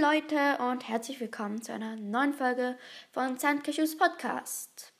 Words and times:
Leute 0.00 0.58
und 0.58 0.88
herzlich 0.88 1.20
willkommen 1.20 1.62
zu 1.62 1.72
einer 1.72 1.94
neuen 1.94 2.34
Folge 2.34 2.76
von 3.12 3.38
Sandcashews 3.38 3.96
Podcast. 3.96 4.92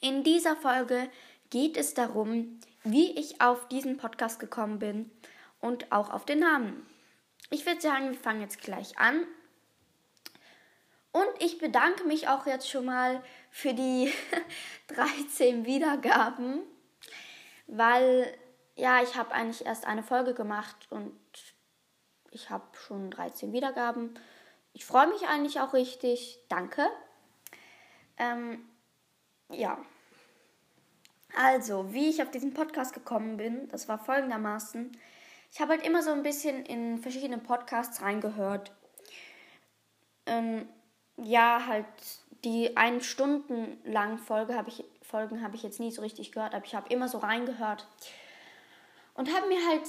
In 0.00 0.22
dieser 0.22 0.54
Folge 0.54 1.08
geht 1.48 1.78
es 1.78 1.94
darum, 1.94 2.60
wie 2.84 3.18
ich 3.18 3.40
auf 3.40 3.66
diesen 3.68 3.96
Podcast 3.96 4.38
gekommen 4.38 4.78
bin 4.80 5.10
und 5.60 5.90
auch 5.92 6.10
auf 6.10 6.26
den 6.26 6.40
Namen. 6.40 6.86
Ich 7.48 7.64
würde 7.64 7.80
sagen, 7.80 8.10
wir 8.10 8.18
fangen 8.18 8.42
jetzt 8.42 8.60
gleich 8.60 8.98
an. 8.98 9.24
Und 11.12 11.30
ich 11.38 11.56
bedanke 11.56 12.04
mich 12.04 12.28
auch 12.28 12.46
jetzt 12.46 12.68
schon 12.68 12.84
mal 12.84 13.22
für 13.50 13.72
die 13.72 14.12
13 14.88 15.64
Wiedergaben, 15.64 16.60
weil 17.66 18.26
ja, 18.76 19.02
ich 19.02 19.16
habe 19.16 19.32
eigentlich 19.32 19.64
erst 19.64 19.86
eine 19.86 20.02
Folge 20.02 20.34
gemacht 20.34 20.86
und 20.90 21.18
ich 22.34 22.50
habe 22.50 22.64
schon 22.76 23.10
13 23.10 23.52
Wiedergaben. 23.52 24.18
Ich 24.72 24.84
freue 24.84 25.06
mich 25.06 25.26
eigentlich 25.28 25.60
auch 25.60 25.72
richtig. 25.72 26.40
Danke. 26.48 26.86
Ähm, 28.16 28.64
ja. 29.50 29.78
Also, 31.36 31.92
wie 31.92 32.10
ich 32.10 32.22
auf 32.22 32.30
diesen 32.30 32.54
Podcast 32.54 32.92
gekommen 32.92 33.36
bin, 33.36 33.68
das 33.68 33.88
war 33.88 33.98
folgendermaßen. 33.98 34.96
Ich 35.52 35.60
habe 35.60 35.72
halt 35.72 35.86
immer 35.86 36.02
so 36.02 36.10
ein 36.10 36.22
bisschen 36.22 36.64
in 36.66 36.98
verschiedene 36.98 37.38
Podcasts 37.38 38.02
reingehört. 38.02 38.72
Ähm, 40.26 40.68
ja, 41.16 41.66
halt 41.66 41.86
die 42.44 42.76
ein 42.76 43.00
Stunden 43.00 43.78
langen 43.84 44.18
Folge 44.18 44.56
habe 44.56 44.68
ich, 44.68 44.84
Folgen 45.02 45.42
habe 45.42 45.56
ich 45.56 45.62
jetzt 45.62 45.80
nie 45.80 45.90
so 45.90 46.02
richtig 46.02 46.32
gehört, 46.32 46.54
aber 46.54 46.64
ich 46.64 46.74
habe 46.74 46.92
immer 46.92 47.08
so 47.08 47.18
reingehört. 47.18 47.86
Und 49.14 49.34
habe 49.34 49.46
mir 49.46 49.64
halt 49.68 49.82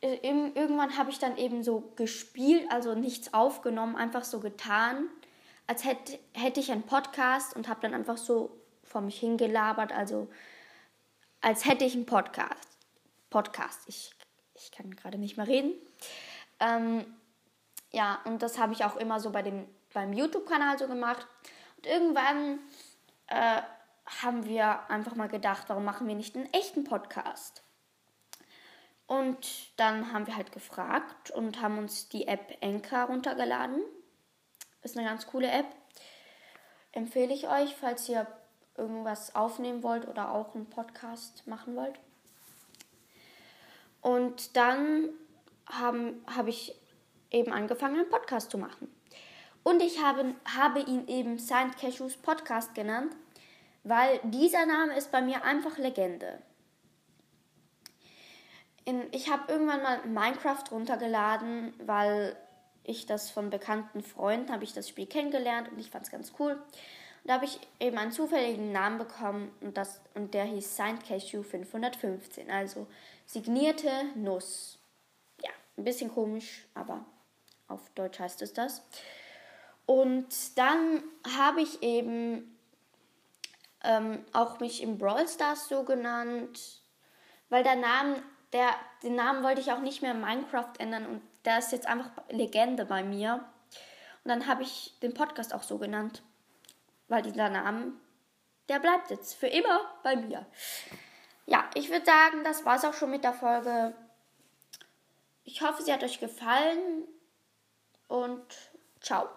irgendwann 0.00 0.96
habe 0.96 1.10
ich 1.10 1.18
dann 1.18 1.36
eben 1.36 1.62
so 1.62 1.92
gespielt, 1.96 2.70
also 2.70 2.94
nichts 2.94 3.34
aufgenommen, 3.34 3.96
einfach 3.96 4.24
so 4.24 4.40
getan, 4.40 5.08
als 5.66 5.84
hätte, 5.84 6.18
hätte 6.32 6.60
ich 6.60 6.70
einen 6.70 6.84
Podcast 6.84 7.56
und 7.56 7.68
habe 7.68 7.80
dann 7.80 7.94
einfach 7.94 8.16
so 8.16 8.58
vor 8.84 9.00
mich 9.00 9.18
hingelabert, 9.18 9.92
also 9.92 10.28
als 11.40 11.64
hätte 11.64 11.84
ich 11.84 11.94
einen 11.94 12.06
Podcast. 12.06 12.68
Podcast, 13.30 13.80
ich, 13.86 14.12
ich 14.54 14.70
kann 14.70 14.94
gerade 14.94 15.18
nicht 15.18 15.36
mehr 15.36 15.46
reden. 15.46 15.72
Ähm, 16.60 17.04
ja, 17.90 18.20
und 18.24 18.42
das 18.42 18.58
habe 18.58 18.72
ich 18.72 18.84
auch 18.84 18.96
immer 18.96 19.20
so 19.20 19.30
bei 19.30 19.42
dem, 19.42 19.66
beim 19.92 20.12
YouTube-Kanal 20.12 20.78
so 20.78 20.86
gemacht. 20.86 21.26
Und 21.76 21.86
irgendwann 21.86 22.58
äh, 23.26 23.62
haben 24.22 24.46
wir 24.46 24.88
einfach 24.90 25.14
mal 25.14 25.28
gedacht, 25.28 25.64
warum 25.68 25.84
machen 25.84 26.08
wir 26.08 26.14
nicht 26.14 26.34
einen 26.34 26.52
echten 26.52 26.84
Podcast? 26.84 27.62
Und 29.08 29.72
dann 29.78 30.12
haben 30.12 30.26
wir 30.26 30.36
halt 30.36 30.52
gefragt 30.52 31.30
und 31.30 31.62
haben 31.62 31.78
uns 31.78 32.10
die 32.10 32.28
App 32.28 32.58
Enka 32.60 33.04
runtergeladen. 33.04 33.80
Ist 34.82 34.98
eine 34.98 35.08
ganz 35.08 35.26
coole 35.26 35.50
App. 35.50 35.64
Empfehle 36.92 37.32
ich 37.32 37.48
euch, 37.48 37.74
falls 37.74 38.06
ihr 38.10 38.26
irgendwas 38.76 39.34
aufnehmen 39.34 39.82
wollt 39.82 40.06
oder 40.06 40.30
auch 40.32 40.54
einen 40.54 40.68
Podcast 40.68 41.46
machen 41.46 41.74
wollt. 41.74 41.98
Und 44.02 44.56
dann 44.58 45.08
habe 45.64 46.14
hab 46.26 46.46
ich 46.46 46.74
eben 47.30 47.50
angefangen, 47.50 48.00
einen 48.00 48.10
Podcast 48.10 48.50
zu 48.50 48.58
machen. 48.58 48.94
Und 49.62 49.82
ich 49.82 50.02
habe, 50.02 50.34
habe 50.54 50.80
ihn 50.80 51.08
eben 51.08 51.38
Saint 51.38 51.78
Cashews 51.78 52.18
Podcast 52.18 52.74
genannt, 52.74 53.16
weil 53.84 54.20
dieser 54.24 54.66
Name 54.66 54.98
ist 54.98 55.10
bei 55.10 55.22
mir 55.22 55.44
einfach 55.44 55.78
Legende 55.78 56.42
in, 58.88 59.06
ich 59.12 59.30
habe 59.30 59.52
irgendwann 59.52 59.82
mal 59.82 60.06
Minecraft 60.06 60.64
runtergeladen, 60.70 61.74
weil 61.84 62.34
ich 62.84 63.04
das 63.04 63.30
von 63.30 63.50
bekannten 63.50 64.02
Freunden 64.02 64.50
habe 64.50 64.64
ich 64.64 64.72
das 64.72 64.88
Spiel 64.88 65.06
kennengelernt 65.06 65.70
und 65.70 65.78
ich 65.78 65.90
fand 65.90 66.06
es 66.06 66.10
ganz 66.10 66.32
cool. 66.38 66.52
Und 66.52 66.62
da 67.24 67.34
habe 67.34 67.44
ich 67.44 67.60
eben 67.80 67.98
einen 67.98 68.12
zufälligen 68.12 68.72
Namen 68.72 68.96
bekommen 68.96 69.52
und, 69.60 69.76
das, 69.76 70.00
und 70.14 70.32
der 70.32 70.44
hieß 70.44 70.74
Signed 70.74 71.06
Cashew 71.06 71.42
515, 71.42 72.50
also 72.50 72.86
signierte 73.26 73.90
Nuss. 74.14 74.78
Ja, 75.42 75.50
ein 75.76 75.84
bisschen 75.84 76.10
komisch, 76.10 76.66
aber 76.72 77.04
auf 77.66 77.90
Deutsch 77.94 78.18
heißt 78.18 78.40
es 78.40 78.54
das. 78.54 78.82
Und 79.84 80.56
dann 80.56 81.02
habe 81.36 81.60
ich 81.60 81.82
eben 81.82 82.58
ähm, 83.84 84.24
auch 84.32 84.60
mich 84.60 84.82
im 84.82 84.96
Brawl 84.96 85.28
Stars 85.28 85.68
so 85.68 85.84
genannt, 85.84 86.80
weil 87.50 87.62
der 87.62 87.76
Name 87.76 88.22
der, 88.52 88.70
den 89.02 89.14
Namen 89.14 89.42
wollte 89.42 89.60
ich 89.60 89.72
auch 89.72 89.80
nicht 89.80 90.02
mehr 90.02 90.14
Minecraft 90.14 90.72
ändern 90.78 91.06
und 91.06 91.22
der 91.44 91.58
ist 91.58 91.72
jetzt 91.72 91.86
einfach 91.86 92.10
Legende 92.30 92.84
bei 92.84 93.02
mir. 93.02 93.44
Und 94.24 94.28
dann 94.30 94.46
habe 94.46 94.62
ich 94.62 94.98
den 95.00 95.14
Podcast 95.14 95.54
auch 95.54 95.62
so 95.62 95.78
genannt, 95.78 96.22
weil 97.08 97.22
dieser 97.22 97.48
Name, 97.48 97.92
der 98.68 98.78
bleibt 98.78 99.10
jetzt 99.10 99.34
für 99.34 99.46
immer 99.46 99.80
bei 100.02 100.16
mir. 100.16 100.46
Ja, 101.46 101.68
ich 101.74 101.90
würde 101.90 102.04
sagen, 102.04 102.44
das 102.44 102.64
war 102.64 102.76
es 102.76 102.84
auch 102.84 102.94
schon 102.94 103.10
mit 103.10 103.24
der 103.24 103.32
Folge. 103.32 103.94
Ich 105.44 105.62
hoffe, 105.62 105.82
sie 105.82 105.92
hat 105.92 106.04
euch 106.04 106.20
gefallen 106.20 107.06
und 108.08 108.44
ciao. 109.00 109.28